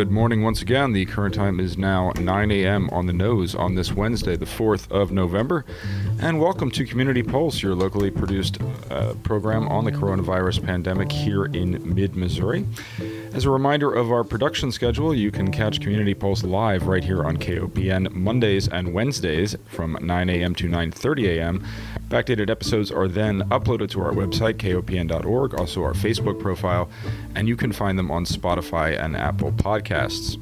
[0.00, 0.94] good morning once again.
[0.94, 2.88] The current time is now 9 a.m.
[2.88, 5.66] on the nose on this Wednesday, the 4th of November.
[6.22, 8.56] And welcome to Community Pulse, your locally produced
[8.90, 12.64] uh, program on the coronavirus pandemic here in mid Missouri.
[13.34, 17.22] As a reminder of our production schedule, you can catch Community Pulse live right here
[17.22, 20.54] on KOPN Mondays and Wednesdays from 9 a.m.
[20.54, 21.66] to 9:30 a.m.
[22.10, 26.90] Backdated episodes are then uploaded to our website kopn.org, also our Facebook profile,
[27.36, 30.36] and you can find them on Spotify and Apple Podcasts.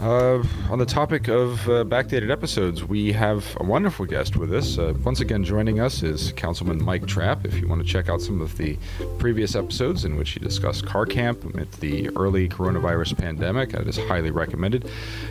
[0.00, 4.78] Uh, on the topic of uh, backdated episodes, we have a wonderful guest with us.
[4.78, 7.44] Uh, once again, joining us is Councilman Mike Trapp.
[7.44, 8.78] If you want to check out some of the
[9.18, 13.98] previous episodes in which he discussed car camp amid the early coronavirus pandemic, that is
[13.98, 14.88] highly recommended.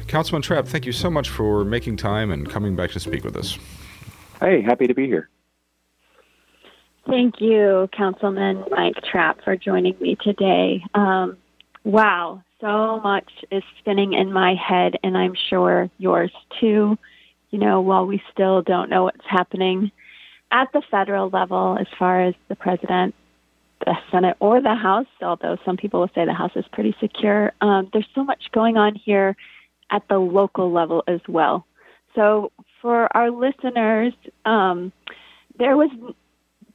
[0.08, 3.36] Councilman Trapp, thank you so much for making time and coming back to speak with
[3.36, 3.58] us.
[4.40, 5.30] Hey, happy to be here.
[7.08, 10.84] Thank you, Councilman Mike Trapp, for joining me today.
[10.94, 11.38] Um,
[11.86, 16.98] wow, so much is spinning in my head, and I'm sure yours too.
[17.52, 19.90] You know, while we still don't know what's happening
[20.52, 23.16] at the federal level as far as the president,
[23.86, 27.54] the Senate, or the House, although some people will say the House is pretty secure,
[27.62, 29.38] um, there's so much going on here
[29.92, 31.66] at the local level as well.
[32.16, 34.14] So, for our listeners,
[34.46, 34.92] um,
[35.58, 35.90] there was,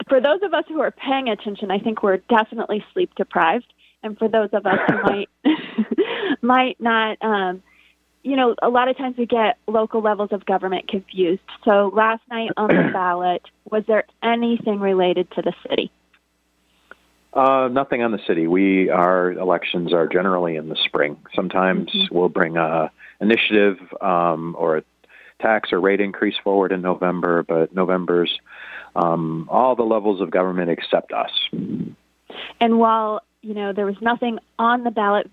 [0.08, 3.72] for those of us who are paying attention, I think we're definitely sleep deprived
[4.02, 5.28] and for those of us who might
[6.42, 7.62] might not um,
[8.22, 12.22] you know a lot of times we get local levels of government confused so last
[12.30, 15.90] night on the ballot was there anything related to the city
[17.34, 18.46] uh, nothing on the city.
[18.46, 21.16] We our elections are generally in the spring.
[21.34, 22.14] Sometimes mm-hmm.
[22.14, 24.82] we'll bring a initiative um, or a
[25.40, 28.38] tax or rate increase forward in November, but November's
[28.94, 31.30] um, all the levels of government except us.
[32.60, 35.30] And while you know, there was nothing on the ballot.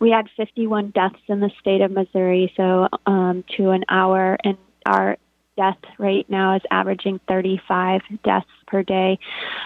[0.00, 4.56] We had 51 deaths in the state of Missouri, so um, to an hour, and
[4.86, 5.16] our
[5.56, 9.18] death rate now is averaging 35 deaths per day.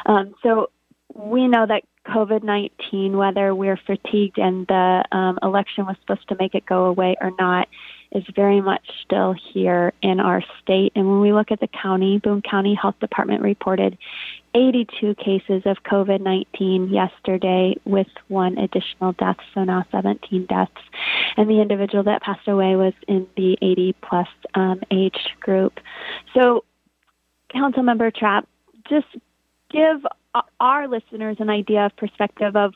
[0.07, 0.71] Um, so
[1.15, 6.37] we know that COVID 19, whether we're fatigued and the um, election was supposed to
[6.39, 7.69] make it go away or not,
[8.13, 10.93] is very much still here in our state.
[10.97, 13.97] And when we look at the county, Boone County Health Department reported
[14.55, 20.73] 82 cases of COVID 19 yesterday with one additional death, so now 17 deaths.
[21.37, 25.79] And the individual that passed away was in the 80 plus um, age group.
[26.35, 26.65] So,
[27.53, 28.49] Council Member Trapp,
[28.89, 29.07] just
[29.71, 30.05] give
[30.59, 32.75] our listeners an idea of perspective of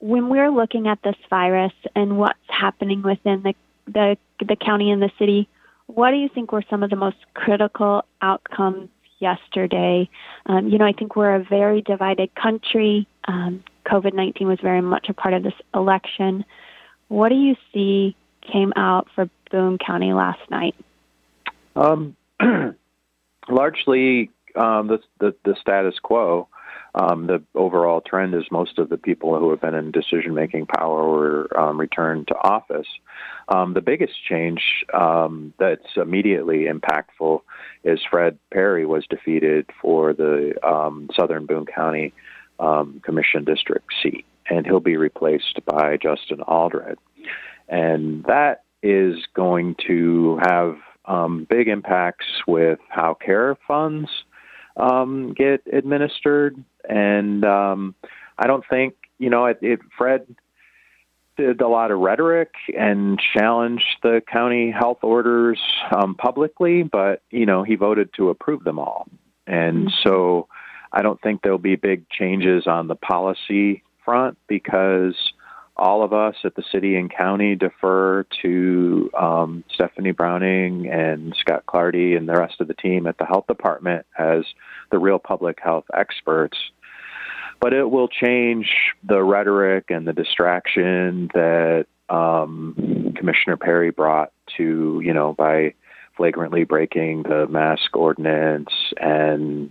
[0.00, 3.54] when we're looking at this virus and what's happening within the,
[3.92, 4.16] the,
[4.46, 5.48] the county and the city,
[5.86, 8.90] what do you think were some of the most critical outcomes
[9.20, 10.08] yesterday.
[10.46, 13.06] Um, you know, I think we're a very divided country.
[13.26, 16.44] Um, COVID 19 was very much a part of this election.
[17.08, 18.16] What do you see
[18.52, 20.74] came out for Boone County last night?
[21.74, 22.16] Um,
[23.48, 26.48] largely um, the, the, the status quo.
[26.94, 30.66] Um, the overall trend is most of the people who have been in decision making
[30.66, 32.86] power were um, returned to office.
[33.48, 37.42] Um, the biggest change um, that's immediately impactful
[37.84, 42.12] is Fred Parry was defeated for the um, Southern Boone County
[42.58, 46.98] um, Commission District seat, and he'll be replaced by Justin Aldred.
[47.68, 50.78] And that is going to have
[51.48, 54.10] big impacts with how care funds
[54.78, 56.62] um, get administered.
[56.88, 57.94] And um,
[58.38, 60.26] I don't think, you know, it, it, Fred
[61.36, 65.60] did a lot of rhetoric and challenged the county health orders
[65.94, 69.06] um, publicly, but, you know, he voted to approve them all.
[69.46, 70.08] And mm-hmm.
[70.08, 70.48] so
[70.92, 75.14] I don't think there'll be big changes on the policy front because
[75.78, 81.64] all of us at the city and county defer to um, Stephanie Browning and Scott
[81.66, 84.44] Clardy and the rest of the team at the health department as
[84.90, 86.58] the real public health experts.
[87.60, 88.68] But it will change
[89.02, 95.74] the rhetoric and the distraction that um, Commissioner Parry brought to, you know, by
[96.16, 98.70] flagrantly breaking the mask ordinance
[99.00, 99.70] and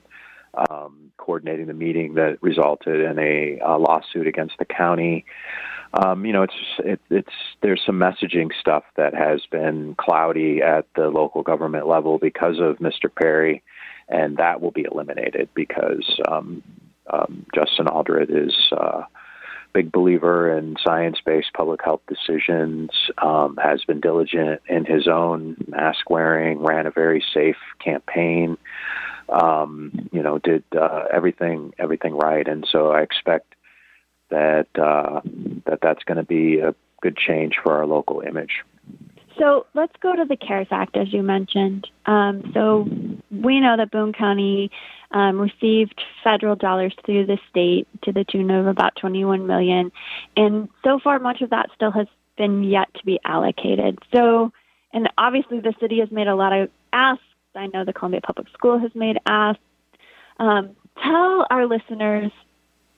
[0.69, 5.25] um, coordinating the meeting that resulted in a, a lawsuit against the county.
[5.93, 10.85] Um, you know, it's it, it's there's some messaging stuff that has been cloudy at
[10.95, 13.13] the local government level because of Mr.
[13.13, 13.63] Parry,
[14.09, 16.61] and that will be eliminated because um,
[17.11, 18.55] um, Justin Aldred is.
[18.71, 19.03] Uh,
[19.73, 22.89] big believer in science-based public health decisions.
[23.19, 26.63] Um, has been diligent in his own mask wearing.
[26.63, 28.57] Ran a very safe campaign.
[29.29, 33.55] Um, you know, did uh, everything everything right, and so I expect
[34.29, 35.21] that uh,
[35.65, 38.63] that that's going to be a good change for our local image.
[39.37, 41.87] So let's go to the CARES Act, as you mentioned.
[42.05, 42.87] Um, so
[43.29, 44.71] we know that Boone County
[45.11, 49.91] um, received federal dollars through the state to the tune of about 21 million,
[50.35, 52.07] and so far much of that still has
[52.37, 53.99] been yet to be allocated.
[54.13, 54.51] So,
[54.93, 57.23] and obviously the city has made a lot of asks.
[57.57, 59.61] I know the Columbia Public School has made asks.
[60.39, 62.31] Um, tell our listeners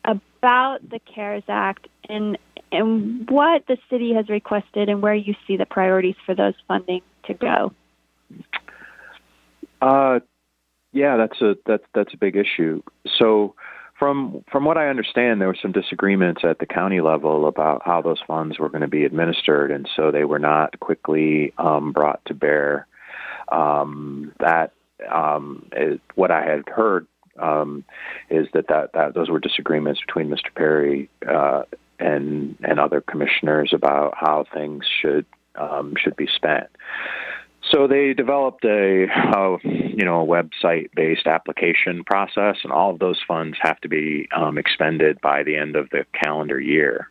[0.03, 2.37] about the CARES Act and
[2.71, 7.01] and what the city has requested and where you see the priorities for those funding
[7.25, 7.73] to go.
[9.81, 10.19] Uh,
[10.91, 12.81] yeah, that's a that's that's a big issue.
[13.17, 13.55] So
[13.97, 18.01] from from what I understand, there were some disagreements at the county level about how
[18.01, 22.23] those funds were going to be administered, and so they were not quickly um, brought
[22.25, 22.87] to bear.
[23.51, 24.73] Um, that
[25.09, 25.69] um,
[26.15, 27.07] what I had heard
[27.37, 27.83] um,
[28.29, 30.53] is that, that that those were disagreements between Mr.
[30.55, 31.63] Parry uh,
[31.99, 35.25] and and other commissioners about how things should
[35.55, 36.67] um, should be spent.
[37.71, 42.99] So they developed a, a you know a website based application process, and all of
[42.99, 47.09] those funds have to be um, expended by the end of the calendar year.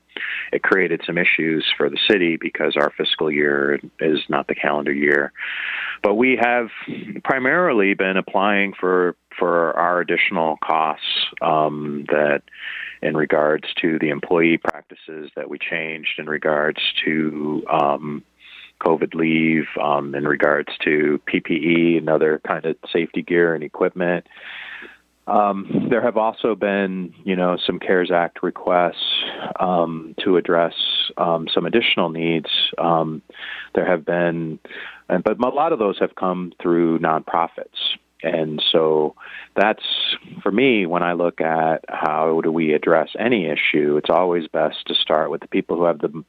[0.52, 4.92] It created some issues for the city because our fiscal year is not the calendar
[4.92, 5.32] year,
[6.02, 6.68] but we have
[7.24, 12.42] primarily been applying for for our additional costs um, that
[13.02, 18.24] in regards to the employee practices that we changed in regards to um,
[18.80, 24.26] COVID leave, um, in regards to PPE and other kind of safety gear and equipment.
[25.28, 29.24] Um, there have also been, you know, some CARES Act requests
[29.60, 30.74] um, to address
[31.18, 32.48] um, some additional needs.
[32.78, 33.22] Um,
[33.74, 34.58] there have been,
[35.08, 37.98] but a lot of those have come through nonprofits.
[38.22, 39.14] And so
[39.54, 39.84] that's
[40.42, 44.86] for me when I look at how do we address any issue, it's always best
[44.86, 46.24] to start with the people who have the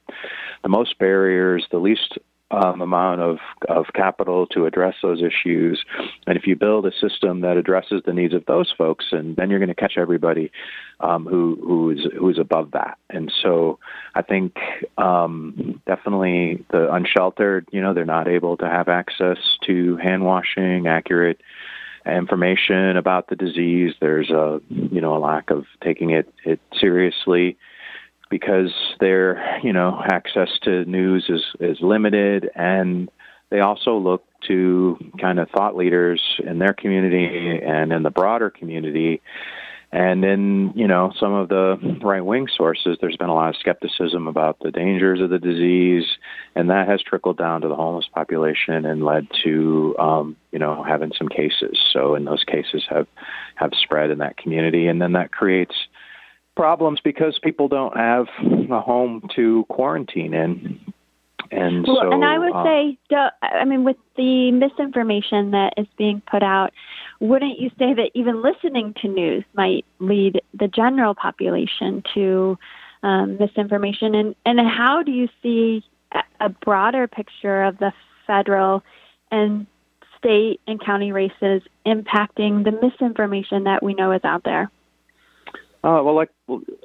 [0.61, 2.19] the most barriers, the least
[2.51, 3.37] um, amount of,
[3.67, 5.83] of capital to address those issues.
[6.25, 9.49] And if you build a system that addresses the needs of those folks, and then
[9.49, 10.51] you're going to catch everybody
[10.99, 12.97] um, who who's who's above that.
[13.09, 13.79] And so
[14.15, 14.57] I think
[14.97, 19.37] um, definitely the unsheltered, you know, they're not able to have access
[19.67, 21.41] to hand washing, accurate
[22.05, 23.93] information about the disease.
[23.99, 27.57] There's a you know a lack of taking it it seriously
[28.29, 33.09] because their you know access to news is is limited and
[33.49, 38.49] they also look to kind of thought leaders in their community and in the broader
[38.49, 39.21] community.
[39.91, 43.55] And in you know some of the right wing sources there's been a lot of
[43.59, 46.05] skepticism about the dangers of the disease
[46.53, 50.83] and that has trickled down to the homeless population and led to um, you know
[50.83, 51.79] having some cases.
[51.91, 53.07] So in those cases have
[53.55, 55.73] have spread in that community and then that creates
[56.59, 58.27] problems because people don't have
[58.69, 60.77] a home to quarantine in.
[61.51, 62.97] And well, so, and I would uh, say,
[63.41, 66.73] I mean, with the misinformation that is being put out,
[67.21, 72.57] wouldn't you say that even listening to news might lead the general population to
[73.03, 74.13] um, misinformation?
[74.13, 75.81] And and how do you see
[76.41, 77.93] a broader picture of the
[78.27, 78.83] federal
[79.31, 79.65] and
[80.17, 84.69] state and county races impacting the misinformation that we know is out there?
[85.83, 86.29] Uh, well, like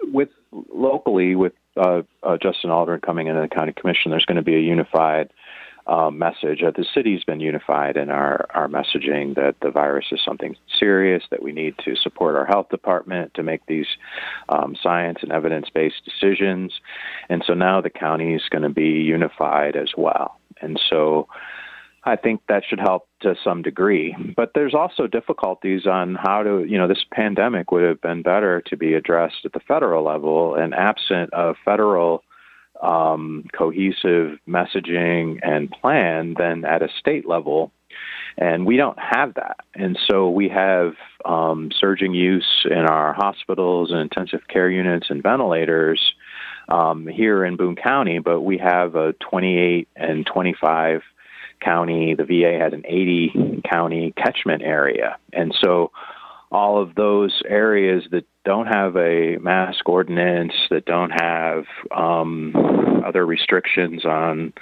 [0.02, 0.28] with
[0.72, 4.54] locally with uh, uh, Justin Aldred coming into the county commission, there's going to be
[4.54, 5.30] a unified
[5.86, 6.62] uh, message.
[6.62, 11.24] Uh, the city's been unified in our, our messaging that the virus is something serious,
[11.30, 13.86] that we need to support our health department to make these
[14.48, 16.72] um, science and evidence based decisions.
[17.28, 20.38] And so now the county is going to be unified as well.
[20.60, 21.28] And so
[22.06, 24.14] I think that should help to some degree.
[24.36, 28.62] But there's also difficulties on how to, you know, this pandemic would have been better
[28.66, 32.22] to be addressed at the federal level and absent of federal
[32.82, 37.72] um, cohesive messaging and plan than at a state level.
[38.36, 39.58] And we don't have that.
[39.74, 40.94] And so we have
[41.24, 46.00] um, surging use in our hospitals and intensive care units and ventilators
[46.68, 51.02] um, here in Boone County, but we have a 28 and 25
[51.64, 52.14] county.
[52.14, 55.90] The VA has an 80 county catchment area, and so
[56.54, 62.54] all of those areas that don't have a mask ordinance, that don't have um,
[63.04, 64.52] other restrictions on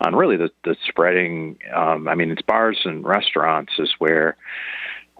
[0.00, 1.58] on really the, the spreading.
[1.74, 4.36] Um, I mean, it's bars and restaurants is where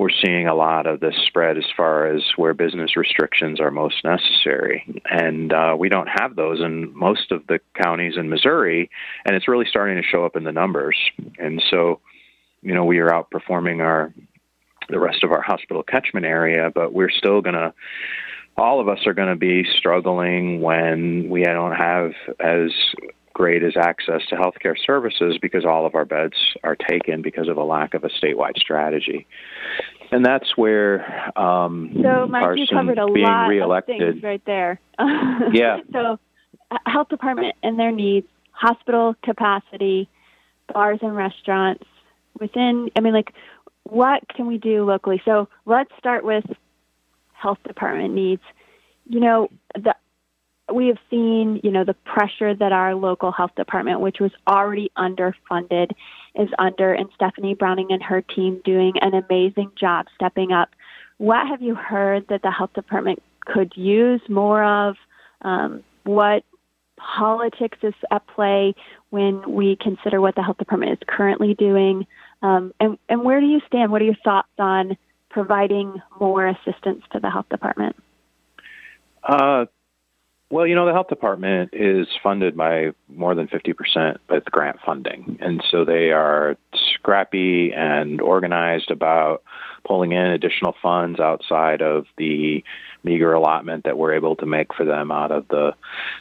[0.01, 4.03] we're seeing a lot of this spread as far as where business restrictions are most
[4.03, 5.03] necessary.
[5.05, 8.89] And uh, we don't have those in most of the counties in Missouri,
[9.27, 10.97] and it's really starting to show up in the numbers.
[11.39, 12.01] And so,
[12.63, 14.15] you know, we are outperforming our
[14.89, 17.75] the rest of our hospital catchment area, but we're still going to
[18.57, 22.71] all of us are going to be struggling when we don't have as
[23.33, 26.35] great is access to healthcare services because all of our beds
[26.65, 29.27] are taken because of a lack of a statewide strategy.
[30.13, 34.03] And that's where um, so, Mike, Carson you covered a being lot reelected.
[34.03, 34.81] of things right there.
[35.53, 35.79] yeah.
[35.93, 36.19] So,
[36.87, 40.09] health department and their needs, hospital capacity,
[40.73, 41.85] bars and restaurants.
[42.39, 43.33] Within, I mean, like,
[43.85, 45.21] what can we do locally?
[45.25, 46.45] So, let's start with
[47.33, 48.43] health department needs.
[49.09, 49.95] You know, the
[50.75, 54.91] we have seen, you know, the pressure that our local health department, which was already
[54.97, 55.91] underfunded,
[56.35, 60.71] is under, and Stephanie Browning and her team doing an amazing job stepping up.
[61.19, 64.97] What have you heard that the health department could use more of?
[65.43, 66.45] Um, what
[66.97, 68.75] politics is at play
[69.11, 72.07] when we consider what the health department is currently doing?
[72.43, 73.91] Um, and, and where do you stand?
[73.91, 74.97] What are your thoughts on
[75.31, 77.97] providing more assistance to the health department?
[79.23, 79.67] Uh,
[80.51, 85.39] well, you know, the health department is funded by more than 50% with grant funding.
[85.41, 86.57] And so they are
[86.95, 89.45] scrappy and organized about
[89.87, 92.65] pulling in additional funds outside of the
[93.05, 95.73] meager allotment that we're able to make for them out of the,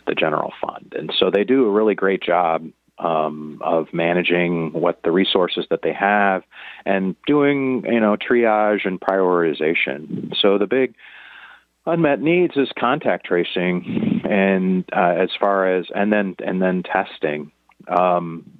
[0.05, 0.93] the general fund.
[0.95, 2.69] And so they do a really great job
[2.99, 6.43] um, of managing what the resources that they have
[6.85, 10.35] and doing, you know, triage and prioritization.
[10.39, 10.93] So the big
[11.89, 17.51] unmet needs is contact tracing and uh, as far as and then and then testing.
[17.87, 18.59] Um,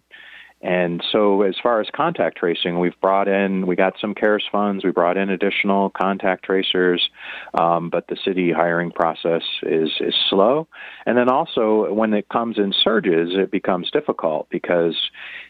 [0.62, 4.83] and so as far as contact tracing we've brought in we got some cares funds
[4.83, 7.09] we brought in additional contact tracers
[7.53, 10.67] um, but the city hiring process is is slow.
[11.05, 14.98] And then also when it comes in surges it becomes difficult because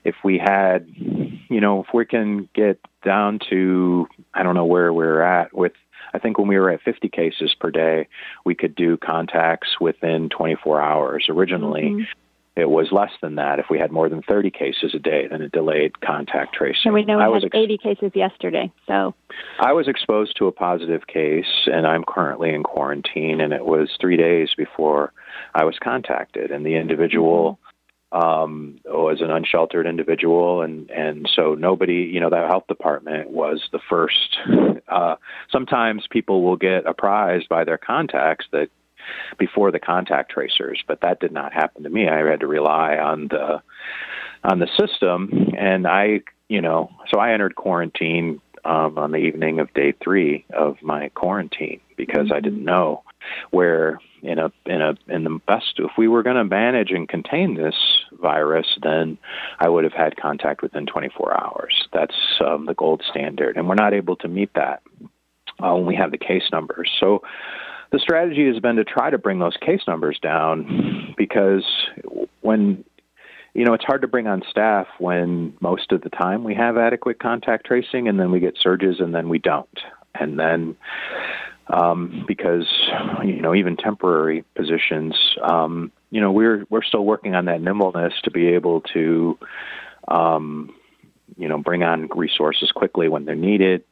[0.04, 4.94] if we had you know if we can get down to i don't know where
[4.94, 5.74] we're at with
[6.14, 8.08] I think when we were at 50 cases per day,
[8.46, 11.26] we could do contacts within 24 hours.
[11.30, 12.60] Originally, mm-hmm.
[12.60, 13.60] it was less than that.
[13.60, 16.82] If we had more than 30 cases a day, then it delayed contact tracing.
[16.86, 18.72] And we know we I had ex- 80 cases yesterday.
[18.88, 19.14] So
[19.60, 23.42] I was exposed to a positive case, and I'm currently in quarantine.
[23.42, 25.14] And it was three days before
[25.54, 27.60] I was contacted, and the individual.
[28.12, 33.62] Um, was an unsheltered individual, and and so nobody, you know, that health department was
[33.72, 34.38] the first.
[34.88, 35.18] Uh,
[35.52, 38.70] sometimes people will get apprised by their contacts that
[39.38, 42.08] before the contact tracers, but that did not happen to me.
[42.10, 43.62] I had to rely on the
[44.44, 49.60] on the system, and I, you know, so I entered quarantine um, on the evening
[49.60, 52.34] of day three of my quarantine because mm-hmm.
[52.34, 53.04] I didn't know
[53.52, 57.08] where in a in a in the best if we were going to manage and
[57.08, 57.76] contain this
[58.22, 59.18] virus then
[59.60, 63.76] i would have had contact within 24 hours that's um, the gold standard and we're
[63.76, 64.82] not able to meet that
[65.64, 67.22] uh, when we have the case numbers so
[67.92, 71.66] the strategy has been to try to bring those case numbers down because
[72.42, 72.84] when
[73.54, 76.78] you know it's hard to bring on staff when most of the time we have
[76.78, 79.80] adequate contact tracing and then we get surges and then we don't.
[80.16, 80.76] And then
[81.68, 82.68] um, because
[83.24, 88.14] you know even temporary positions, um, you know we're we're still working on that nimbleness
[88.24, 89.38] to be able to,
[90.08, 90.74] um,
[91.38, 93.84] you know, bring on resources quickly when they're needed,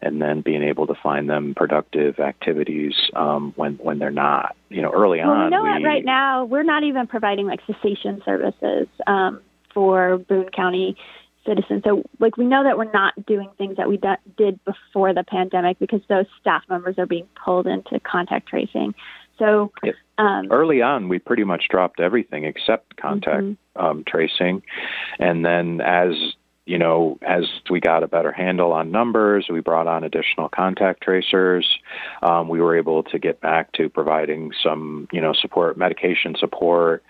[0.00, 4.56] and then being able to find them productive activities um, when when they're not.
[4.68, 5.44] You know, early well, on.
[5.44, 9.40] We know we, right now we're not even providing like cessation services um,
[9.72, 10.96] for Boone County
[11.46, 11.82] citizens.
[11.84, 15.24] So, like, we know that we're not doing things that we do- did before the
[15.24, 18.94] pandemic because those staff members are being pulled into contact tracing.
[19.38, 19.72] So,
[20.18, 23.84] um, early on, we pretty much dropped everything except contact mm-hmm.
[23.84, 24.62] um, tracing,
[25.18, 26.12] and then as
[26.64, 31.02] you know, as we got a better handle on numbers, we brought on additional contact
[31.02, 31.78] tracers.
[32.22, 37.02] Um, we were able to get back to providing some, you know, support, medication support,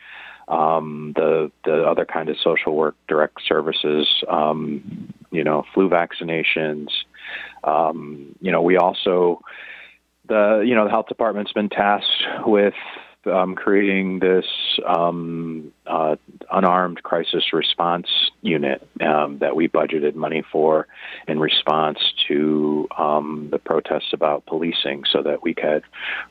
[0.48, 6.88] um, the the other kind of social work direct services, um, you know, flu vaccinations.
[7.62, 9.42] Um, you know, we also
[10.28, 12.74] the you know the health department's been tasked with
[13.26, 14.46] um, creating this
[14.86, 16.16] um, uh,
[16.50, 18.06] unarmed crisis response
[18.40, 20.86] unit um, that we budgeted money for
[21.28, 21.98] in response
[22.28, 25.82] to um, the protests about policing, so that we could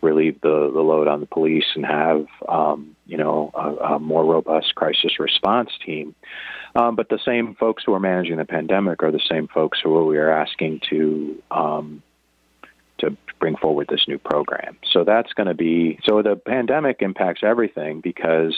[0.01, 4.25] relieve the, the load on the police and have um, you know a, a, more
[4.25, 6.15] robust crisis response team.
[6.75, 10.05] Um, but the same folks who are managing the pandemic are the same folks who
[10.05, 11.41] we are asking to
[13.01, 14.77] to bring forward this new program.
[14.91, 18.55] So that's going to be so the pandemic impacts everything because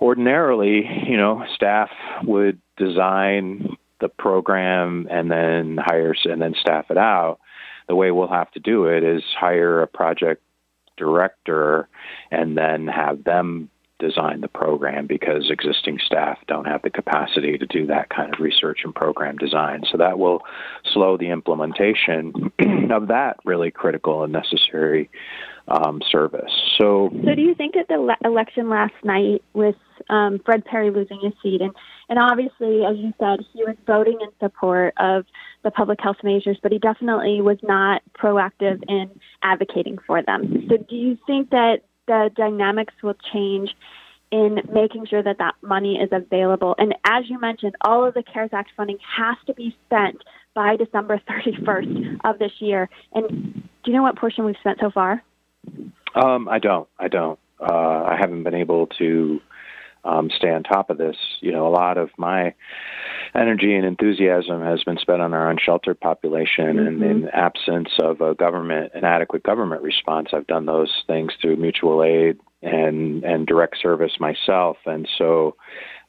[0.00, 1.90] ordinarily, you know, staff
[2.24, 7.38] would design the program and then hire and then staff it out.
[7.88, 10.42] The way we'll have to do it is hire a project
[10.96, 11.88] director
[12.30, 13.70] and then have them
[14.02, 18.40] design the program because existing staff don't have the capacity to do that kind of
[18.40, 19.84] research and program design.
[19.90, 20.42] So that will
[20.92, 22.32] slow the implementation
[22.90, 25.08] of that really critical and necessary
[25.68, 26.50] um, service.
[26.78, 29.76] So, so do you think that the le- election last night with
[30.10, 31.72] um, Fred Parry losing his seat, and
[32.08, 35.24] and obviously, as you said, he was voting in support of
[35.62, 39.08] the public health measures, but he definitely was not proactive in
[39.42, 40.66] advocating for them.
[40.68, 41.82] So, do you think that
[42.12, 43.70] the dynamics will change
[44.30, 46.74] in making sure that that money is available.
[46.78, 50.22] And as you mentioned, all of the CARES Act funding has to be spent
[50.54, 52.88] by December 31st of this year.
[53.12, 53.28] And
[53.82, 55.22] do you know what portion we've spent so far?
[56.14, 56.88] Um, I don't.
[56.98, 57.38] I don't.
[57.60, 59.40] Uh, I haven't been able to
[60.04, 61.16] um, stay on top of this.
[61.40, 62.54] You know, a lot of my
[63.34, 66.86] energy and enthusiasm has been spent on our unsheltered population, mm-hmm.
[66.86, 71.56] and in absence of a government, an adequate government response, I've done those things through
[71.56, 74.76] mutual aid and and direct service myself.
[74.86, 75.56] And so,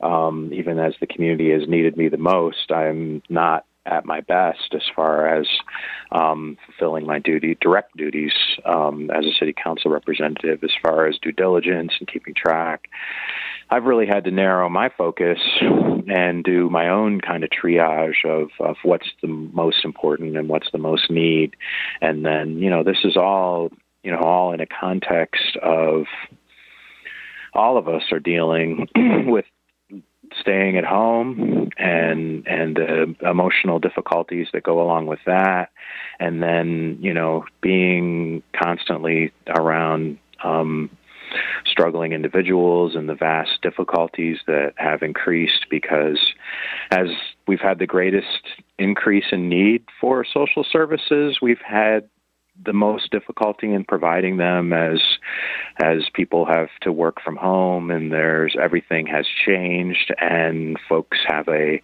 [0.02, 4.74] um, even as the community has needed me the most, I'm not at my best
[4.74, 5.48] as far as
[6.12, 8.34] um, fulfilling my duty, direct duties
[8.66, 12.90] um, as a city council representative, as far as due diligence and keeping track.
[13.70, 18.50] I've really had to narrow my focus and do my own kind of triage of,
[18.60, 21.56] of what's the most important and what's the most need.
[22.02, 23.72] And then, you know, this is all,
[24.04, 26.06] you know, all in a context of
[27.54, 28.88] all of us are dealing
[29.28, 29.46] with
[30.40, 35.72] staying at home and and the emotional difficulties that go along with that.
[36.20, 40.90] And then you know being constantly around um
[41.66, 46.20] struggling individuals and the vast difficulties that have increased because
[46.92, 47.08] as
[47.48, 48.44] we've had the greatest
[48.78, 52.08] increase in need for social services, we've had
[52.66, 55.00] the most difficulty in providing them as
[55.82, 61.48] as people have to work from home and there's everything has changed and folks have
[61.48, 61.82] a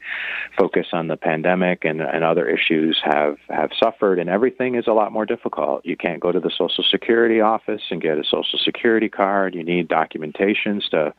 [0.58, 4.94] focus on the pandemic and, and other issues have have suffered and everything is a
[4.94, 5.84] lot more difficult.
[5.86, 9.56] You can't go to the social security office and get a social security card.
[9.56, 11.14] You need documentations to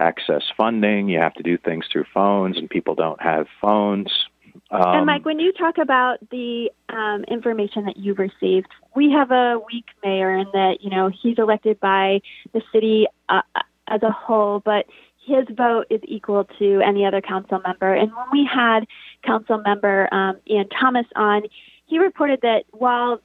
[0.00, 1.08] access funding.
[1.08, 4.26] You have to do things through phones and people don't have phones
[4.70, 9.30] um, and Mike, when you talk about the um, information that you've received, we have
[9.30, 12.20] a weak mayor in that you know he's elected by
[12.52, 13.42] the city uh,
[13.88, 14.86] as a whole, but
[15.24, 17.94] his vote is equal to any other council member.
[17.94, 18.80] And when we had
[19.24, 21.42] council member um, Ian Thomas on,
[21.86, 23.20] he reported that while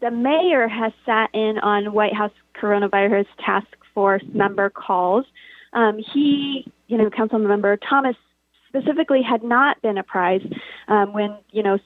[0.00, 5.24] the mayor has sat in on White House coronavirus task force member calls,
[5.72, 8.16] um, he, you know, council member Thomas
[8.70, 10.52] specifically had not been apprised
[10.88, 11.78] um, when you know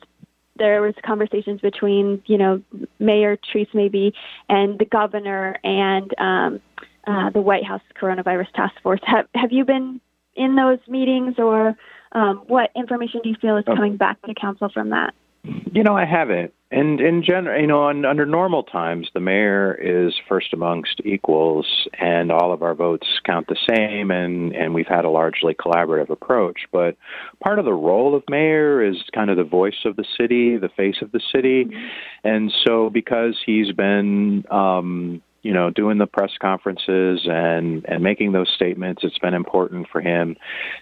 [0.57, 2.63] there was conversations between you know
[2.99, 4.15] Mayor Treece maybe
[4.49, 6.61] and the governor and um,
[7.07, 9.01] uh, the White House coronavirus task force.
[9.05, 10.01] Have have you been
[10.37, 11.77] in those meetings, or
[12.13, 15.15] um, what information do you feel is coming back to council from that?
[15.45, 16.55] You know, I haven't.
[16.71, 21.67] And in general, you know, on, under normal times, the mayor is first amongst equals,
[22.01, 26.11] and all of our votes count the same, and and we've had a largely collaborative
[26.11, 26.63] approach.
[26.73, 26.97] But
[27.43, 30.71] part of the role of mayor is kind of the voice of the city, the
[30.71, 32.27] face of the city, mm-hmm.
[32.27, 38.33] and so because he's been um, you know, doing the press conferences and and making
[38.33, 40.37] those statements, it's been important for him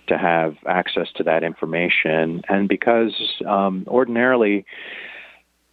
[0.06, 2.42] to have access to that information.
[2.48, 3.12] And because
[3.46, 4.64] um, ordinarily,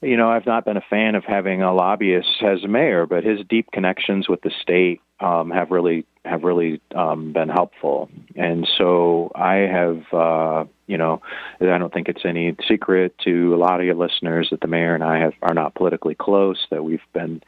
[0.01, 3.23] you know, I've not been a fan of having a lobbyist as a mayor, but
[3.23, 8.09] his deep connections with the state um, have really have really um, been helpful.
[8.35, 11.21] And so I have, uh, you know,
[11.59, 14.95] I don't think it's any secret to a lot of your listeners that the mayor
[14.95, 16.67] and I have are not politically close.
[16.71, 17.41] That we've been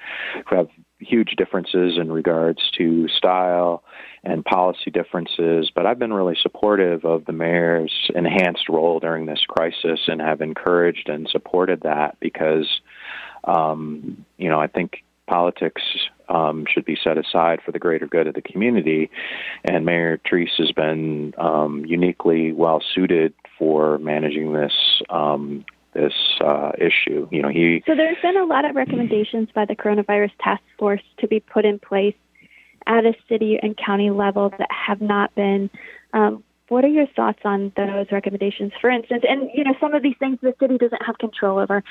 [0.48, 3.84] have huge differences in regards to style
[4.24, 9.44] and policy differences, but I've been really supportive of the mayor's enhanced role during this
[9.48, 12.68] crisis and have encouraged and supported that because,
[13.46, 15.82] um, you know, I think politics
[16.28, 19.10] um, should be set aside for the greater good of the community.
[19.64, 24.74] And Mayor Treece has been um, uniquely well suited for managing this
[25.10, 25.64] um,
[25.94, 27.30] this uh, issue.
[27.32, 27.82] You know, he.
[27.88, 31.64] So there's been a lot of recommendations by the coronavirus task force to be put
[31.64, 32.16] in place
[32.86, 35.70] at a city and county level that have not been.
[36.14, 39.26] Um, what are your thoughts on those recommendations, for instance?
[39.28, 41.84] And you know, some of these things the city doesn't have control over,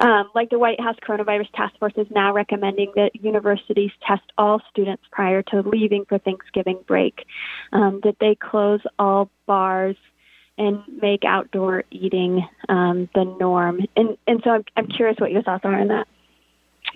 [0.00, 4.60] um, like the White House Coronavirus Task Force is now recommending that universities test all
[4.70, 7.24] students prior to leaving for Thanksgiving break,
[7.72, 9.96] um, that they close all bars
[10.58, 13.86] and make outdoor eating um, the norm.
[13.96, 16.08] And and so I'm, I'm curious what your thoughts are on that.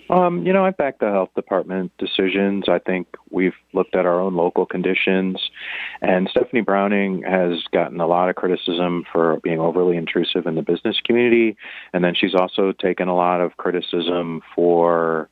[0.09, 2.65] Um, you know, I back the health department decisions.
[2.67, 5.37] I think we've looked at our own local conditions,
[6.01, 10.63] and Stephanie Browning has gotten a lot of criticism for being overly intrusive in the
[10.63, 11.57] business community,
[11.93, 15.29] and then she's also taken a lot of criticism for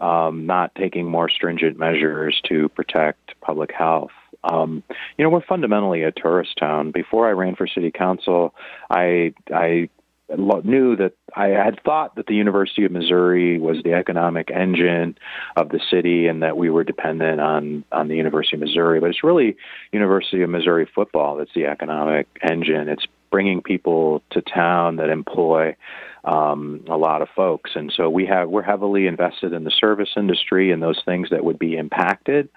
[0.00, 4.10] um, not taking more stringent measures to protect public health.
[4.42, 4.82] Um,
[5.18, 6.90] you know, we're fundamentally a tourist town.
[6.90, 8.54] Before I ran for city council,
[8.88, 9.90] I I
[10.38, 15.16] knew that I had thought that the University of Missouri was the economic engine
[15.56, 19.10] of the city and that we were dependent on on the University of Missouri, but
[19.10, 19.56] it's really
[19.92, 22.88] University of Missouri football that's the economic engine.
[22.88, 25.76] It's bringing people to town that employ
[26.24, 30.10] um, a lot of folks, and so we have we're heavily invested in the service
[30.16, 32.48] industry and those things that would be impacted,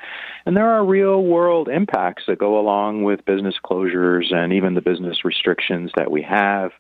[0.46, 4.82] and there are real world impacts that go along with business closures and even the
[4.82, 6.72] business restrictions that we have.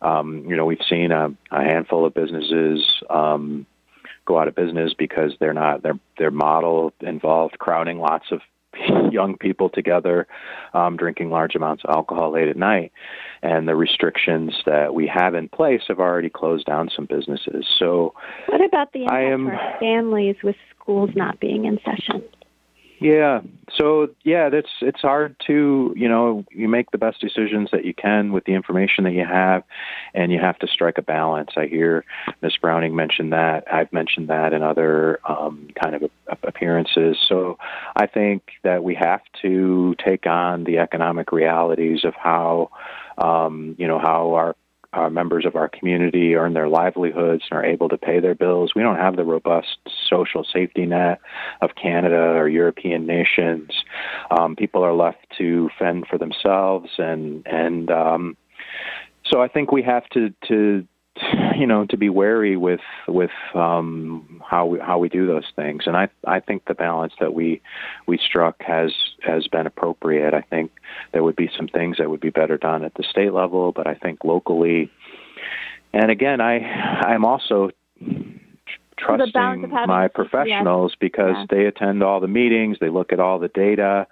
[0.00, 2.84] Um, you know, we've seen a, a handful of businesses.
[3.10, 3.66] Um,
[4.28, 8.42] go out of business because they're not their their model involved crowding lots of
[9.10, 10.26] young people together,
[10.74, 12.92] um, drinking large amounts of alcohol late at night.
[13.42, 17.66] And the restrictions that we have in place have already closed down some businesses.
[17.78, 18.14] So,
[18.46, 22.22] what about the impact am, for families with schools not being in session?
[23.00, 23.42] Yeah.
[23.76, 27.94] So yeah, that's it's hard to you know you make the best decisions that you
[27.94, 29.62] can with the information that you have,
[30.14, 31.50] and you have to strike a balance.
[31.56, 32.04] I hear
[32.42, 33.72] Miss Browning mention that.
[33.72, 36.10] I've mentioned that in other um, kind of
[36.42, 37.16] appearances.
[37.28, 37.58] So
[37.94, 42.70] I think that we have to take on the economic realities of how
[43.16, 44.56] um, you know how our
[44.92, 48.72] uh, members of our community earn their livelihoods and are able to pay their bills.
[48.74, 51.20] We don't have the robust social safety net
[51.60, 53.70] of Canada or European nations.
[54.30, 58.36] Um, people are left to fend for themselves, and and um,
[59.24, 60.86] so I think we have to to
[61.56, 65.84] you know to be wary with with um, how we how we do those things.
[65.86, 67.60] And I I think the balance that we
[68.06, 70.34] we struck has has been appropriate.
[70.34, 70.70] I think
[71.12, 73.86] there would be some things that would be better done at the state level, but
[73.86, 74.90] I think locally.
[75.92, 77.70] And again, I I'm also
[78.98, 81.46] trusting my professionals because yeah.
[81.50, 84.06] they attend all the meetings, they look at all the data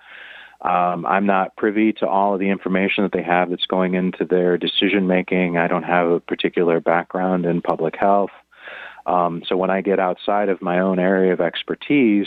[0.61, 4.25] um, I'm not privy to all of the information that they have that's going into
[4.25, 5.57] their decision making.
[5.57, 8.31] I don't have a particular background in public health.
[9.07, 12.27] Um, so when I get outside of my own area of expertise,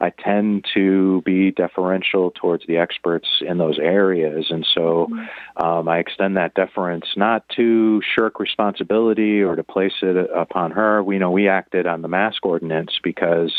[0.00, 4.46] I tend to be deferential towards the experts in those areas.
[4.50, 5.08] And so
[5.56, 11.02] um, I extend that deference not to shirk responsibility or to place it upon her.
[11.02, 13.52] We know we acted on the mask ordinance because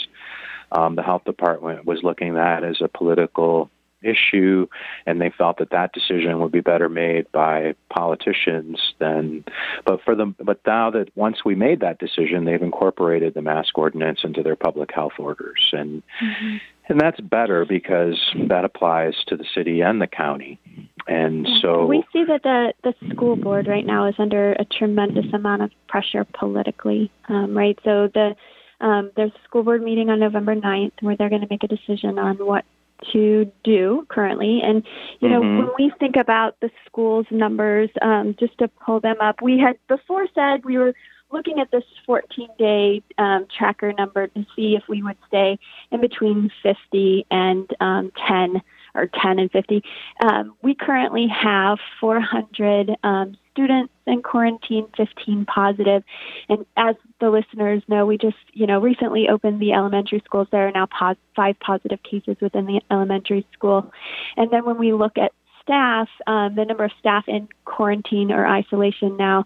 [0.71, 4.67] um, the health department was looking at as a political issue,
[5.05, 9.43] and they felt that that decision would be better made by politicians than.
[9.85, 13.77] But for them, but now that once we made that decision, they've incorporated the mask
[13.77, 16.57] ordinance into their public health orders, and mm-hmm.
[16.87, 20.59] and that's better because that applies to the city and the county.
[21.07, 25.31] And so we see that the the school board right now is under a tremendous
[25.33, 27.77] amount of pressure politically, um, right?
[27.83, 28.35] So the
[28.81, 31.67] um, there's a school board meeting on November 9th where they're going to make a
[31.67, 32.63] decision on what
[33.11, 34.61] to do currently.
[34.63, 34.85] And,
[35.19, 35.57] you know, mm-hmm.
[35.59, 39.77] when we think about the school's numbers, um, just to pull them up, we had
[39.87, 40.93] before said we were
[41.31, 45.59] looking at this 14 day um, tracker number to see if we would stay
[45.91, 48.61] in between 50 and um, 10
[48.95, 49.83] or 10 and 50.
[50.21, 56.03] Um, we currently have 400 um, students in quarantine, 15 positive.
[56.47, 60.47] And as the listeners know, we just, you know, recently opened the elementary schools.
[60.51, 63.91] There are now pos- five positive cases within the elementary school.
[64.37, 68.47] And then when we look at staff, um, the number of staff in quarantine or
[68.47, 69.45] isolation now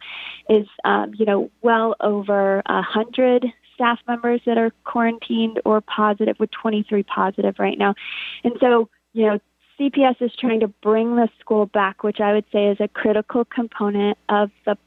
[0.49, 6.37] is, um, you know, well over a hundred staff members that are quarantined or positive,
[6.39, 7.95] with 23 positive right now.
[8.43, 9.39] And so, you know,
[9.79, 13.45] CPS is trying to bring the school back, which I would say is a critical
[13.45, 14.77] component of the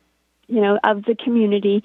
[0.49, 1.83] you know of the community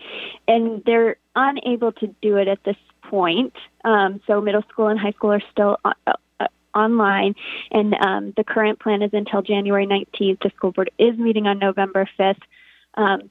[0.48, 3.54] and they're unable to do it at this point.
[3.84, 5.94] Um, so middle school and high school are still uh,
[6.40, 7.36] uh, online,
[7.72, 10.42] and um, the current plan is until January 19th.
[10.42, 12.42] The school board is meeting on November 5th.
[12.96, 13.30] Um,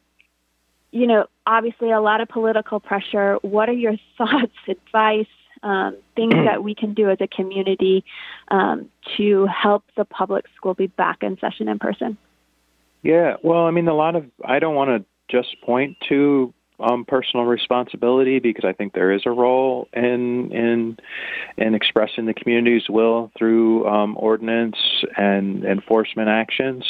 [0.93, 3.37] you know, obviously, a lot of political pressure.
[3.43, 5.27] What are your thoughts, advice,
[5.63, 8.05] um, things that we can do as a community
[8.49, 12.17] um, to help the public school be back in session in person?
[13.03, 17.05] Yeah, well, I mean, a lot of I don't want to just point to um,
[17.05, 20.97] personal responsibility because I think there is a role in in
[21.57, 24.77] in expressing the community's will through um, ordinance
[25.17, 26.85] and enforcement actions.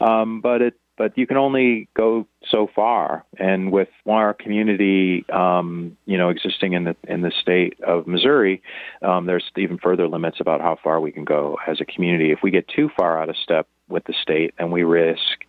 [0.00, 3.24] Um, but it but you can only go so far.
[3.38, 8.62] And with our community, um, you know, existing in the in the state of Missouri,
[9.02, 12.32] um, there's even further limits about how far we can go as a community.
[12.32, 15.44] If we get too far out of step with the state, then we risk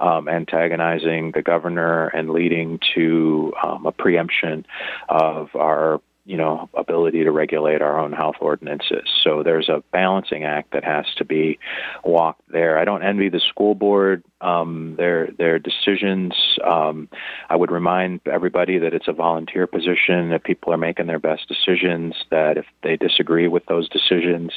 [0.00, 4.66] um, antagonizing the governor and leading to um, a preemption
[5.08, 9.08] of our you know ability to regulate our own health ordinances.
[9.22, 11.58] So there's a balancing act that has to be
[12.04, 12.78] walked there.
[12.78, 16.34] I don't envy the school board um, their their decisions.
[16.64, 17.08] Um,
[17.48, 20.30] I would remind everybody that it's a volunteer position.
[20.30, 22.14] That people are making their best decisions.
[22.30, 24.52] That if they disagree with those decisions,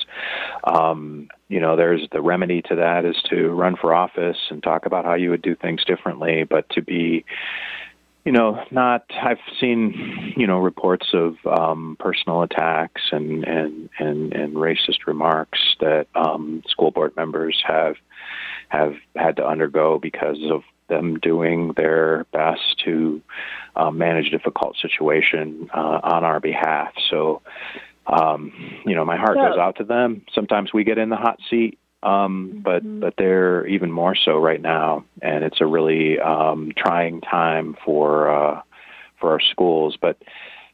[0.65, 4.85] um, you know, there's the remedy to that is to run for office and talk
[4.85, 6.43] about how you would do things differently.
[6.43, 7.25] But to be
[8.25, 9.05] you know, not.
[9.09, 15.59] I've seen, you know, reports of um, personal attacks and and and and racist remarks
[15.79, 17.95] that um, school board members have
[18.67, 23.21] have had to undergo because of them doing their best to
[23.75, 26.91] um, manage a difficult situation uh, on our behalf.
[27.09, 27.41] So,
[28.07, 28.51] um,
[28.85, 30.23] you know, my heart so, goes out to them.
[30.33, 32.99] Sometimes we get in the hot seat um, but mm-hmm.
[33.01, 38.29] but they're even more so right now, and it's a really um, trying time for
[38.29, 38.61] uh,
[39.19, 39.97] for our schools.
[39.99, 40.17] But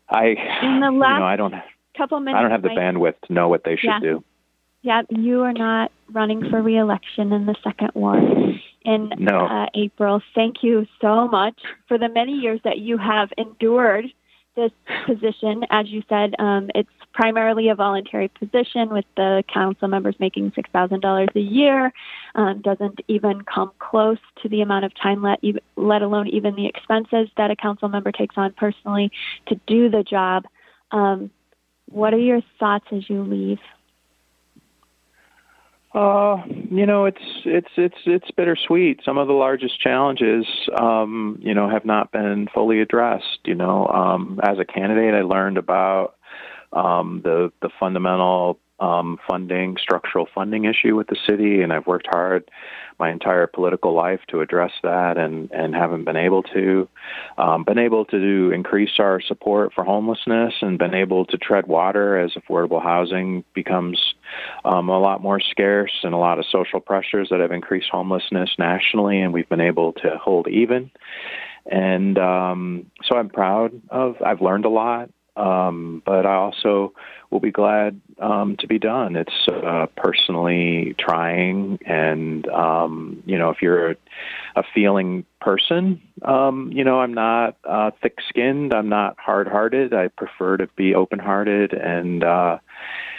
[0.10, 1.54] I, in the last you know, I don't
[1.98, 4.00] couple minutes, I don't have the bandwidth to know what they should yeah.
[4.00, 4.24] do.
[4.82, 8.22] Yeah, you are not running for reelection in the second ward
[8.84, 9.48] in no.
[9.48, 10.22] uh, April.
[10.36, 14.06] Thank you so much for the many years that you have endured
[14.56, 14.72] this
[15.06, 15.64] position.
[15.70, 21.36] As you said, um, it's primarily a voluntary position with the council members making $6,000
[21.36, 21.94] a year.
[22.36, 25.40] Um, doesn't even come close to the amount of time, let,
[25.76, 29.12] let alone even the expenses that a council member takes on personally
[29.48, 30.46] to do the job.
[30.92, 31.32] Um,
[31.90, 33.60] what are your thoughts as you leave?
[35.96, 39.00] Uh, you know, it's it's it's it's bittersweet.
[39.06, 40.46] Some of the largest challenges,
[40.78, 43.40] um, you know, have not been fully addressed.
[43.46, 46.16] You know, um, as a candidate, I learned about
[46.74, 52.08] um, the the fundamental um, funding, structural funding issue with the city, and I've worked
[52.12, 52.52] hard
[53.00, 56.88] my entire political life to address that, and and haven't been able to.
[57.38, 61.68] Um, been able to do, increase our support for homelessness, and been able to tread
[61.68, 64.16] water as affordable housing becomes
[64.64, 68.52] um, a lot more scarce, and a lot of social pressures that have increased homelessness
[68.58, 70.92] nationally, and we've been able to hold even.
[71.66, 74.22] And um, so I'm proud of.
[74.24, 75.10] I've learned a lot.
[75.36, 76.94] Um, but I also
[77.30, 79.16] will be glad um, to be done.
[79.16, 83.96] It's uh, personally trying, and um, you know, if you're a,
[84.56, 88.74] a feeling person, um, you know, I'm not uh, thick-skinned.
[88.74, 89.94] I'm not hard-hearted.
[89.94, 92.60] I prefer to be open-hearted, and uh,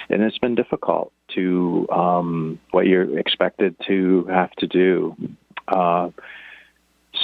[0.08, 5.16] and it's been difficult to um, what you're expected to have to do.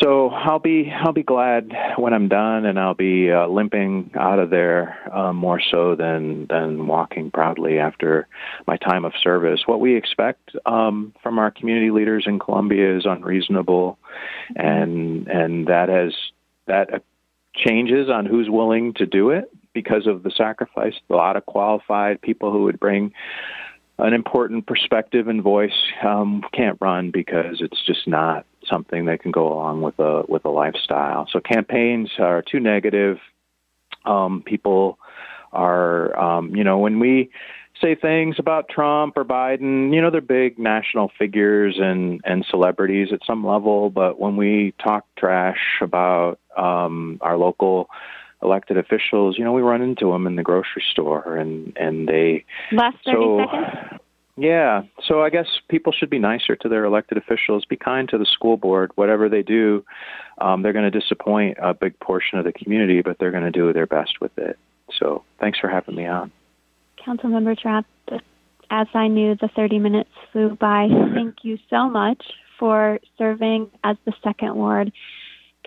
[0.00, 4.38] So I'll be I'll be glad when I'm done, and I'll be uh, limping out
[4.38, 8.26] of there uh, more so than than walking proudly after
[8.66, 9.62] my time of service.
[9.66, 13.98] What we expect um, from our community leaders in Columbia is unreasonable,
[14.56, 16.14] and and that has
[16.66, 17.02] that
[17.54, 20.94] changes on who's willing to do it because of the sacrifice.
[21.10, 23.12] A lot of qualified people who would bring
[23.98, 29.30] an important perspective and voice um, can't run because it's just not something that can
[29.30, 31.26] go along with a with a lifestyle.
[31.30, 33.18] So campaigns are too negative.
[34.04, 34.98] Um, people
[35.52, 37.30] are, um, you know, when we
[37.80, 43.08] say things about Trump or Biden, you know, they're big national figures and and celebrities
[43.12, 43.90] at some level.
[43.90, 47.88] But when we talk trash about um, our local
[48.42, 52.44] elected officials, you know, we run into them in the grocery store, and and they
[52.72, 54.01] last thirty so, seconds.
[54.36, 57.66] Yeah, so I guess people should be nicer to their elected officials.
[57.66, 58.90] Be kind to the school board.
[58.94, 59.84] Whatever they do,
[60.38, 63.50] um, they're going to disappoint a big portion of the community, but they're going to
[63.50, 64.58] do their best with it.
[64.98, 66.32] So thanks for having me on.
[67.06, 67.84] Councilmember Trapp,
[68.70, 70.88] as I knew, the 30 minutes flew by.
[71.14, 72.24] Thank you so much
[72.58, 74.92] for serving as the second ward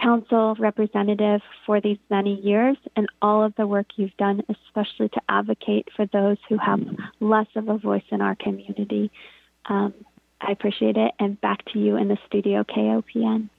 [0.02, 5.22] council representative for these many years and all of the work you've done, especially to
[5.30, 6.82] advocate for those who have
[7.20, 9.12] less of a voice in our community.
[9.66, 9.94] Um,
[10.42, 11.12] I appreciate it.
[11.20, 13.50] And back to you in the studio, KOPN.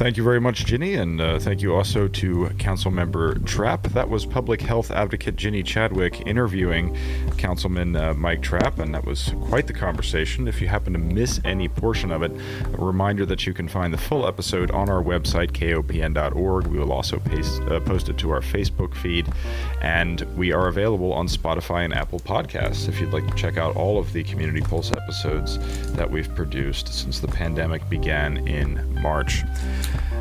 [0.00, 3.82] Thank you very much, Ginny, and uh, thank you also to Councilmember Trapp.
[3.88, 6.96] That was public health advocate Ginny Chadwick interviewing
[7.36, 10.48] Councilman uh, Mike Trapp, and that was quite the conversation.
[10.48, 13.92] If you happen to miss any portion of it, a reminder that you can find
[13.92, 16.66] the full episode on our website, kopn.org.
[16.68, 19.28] We will also paste, uh, post it to our Facebook feed,
[19.82, 23.76] and we are available on Spotify and Apple Podcasts if you'd like to check out
[23.76, 25.58] all of the Community Pulse episodes
[25.92, 29.42] that we've produced since the pandemic began in March.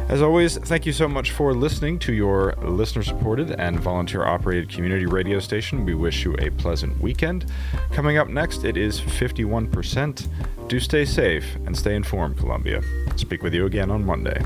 [0.09, 4.67] As always, thank you so much for listening to your listener supported and volunteer operated
[4.67, 5.85] community radio station.
[5.85, 7.45] We wish you a pleasant weekend.
[7.91, 10.27] Coming up next, it is 51%.
[10.67, 12.81] Do stay safe and stay informed, Columbia.
[13.17, 14.41] Speak with you again on Monday.